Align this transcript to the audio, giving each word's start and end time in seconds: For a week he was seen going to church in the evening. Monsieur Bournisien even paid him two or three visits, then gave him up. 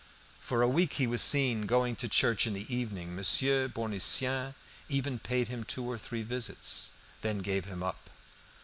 For 0.39 0.63
a 0.63 0.67
week 0.67 0.93
he 0.93 1.05
was 1.05 1.21
seen 1.21 1.67
going 1.67 1.95
to 1.97 2.09
church 2.09 2.47
in 2.47 2.53
the 2.55 2.65
evening. 2.75 3.15
Monsieur 3.15 3.67
Bournisien 3.67 4.55
even 4.89 5.19
paid 5.19 5.47
him 5.47 5.63
two 5.63 5.83
or 5.85 5.99
three 5.99 6.23
visits, 6.23 6.89
then 7.21 7.37
gave 7.45 7.65
him 7.65 7.83
up. 7.83 8.09